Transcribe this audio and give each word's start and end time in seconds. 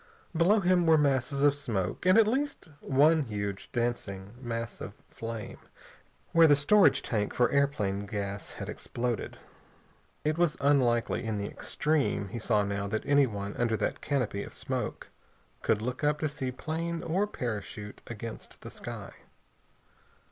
Below 0.35 0.61
him 0.61 0.87
were 0.87 0.97
masses 0.97 1.43
of 1.43 1.53
smoke 1.53 2.07
and 2.07 2.17
at 2.17 2.25
least 2.25 2.69
one 2.79 3.21
huge 3.21 3.71
dancing 3.71 4.33
mass 4.41 4.81
of 4.81 4.93
flame, 5.11 5.59
where 6.31 6.47
the 6.47 6.55
storage 6.55 7.03
tank 7.03 7.35
for 7.35 7.51
airplane 7.51 8.07
gas 8.07 8.53
had 8.53 8.67
exploded. 8.67 9.37
It 10.23 10.39
was 10.39 10.57
unlikely 10.59 11.23
in 11.23 11.37
the 11.37 11.45
extreme, 11.45 12.29
he 12.29 12.39
saw 12.39 12.63
now, 12.63 12.87
that 12.87 13.05
anyone 13.05 13.55
under 13.57 13.77
that 13.77 14.01
canopy 14.01 14.41
of 14.41 14.55
smoke 14.55 15.09
could 15.61 15.83
look 15.83 16.03
up 16.03 16.17
to 16.21 16.27
see 16.27 16.49
plane 16.51 17.03
or 17.03 17.27
parachute 17.27 18.01
against 18.07 18.61
the 18.61 18.71
sky. 18.71 19.13